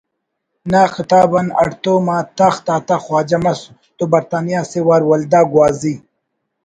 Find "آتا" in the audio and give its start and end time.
2.75-2.95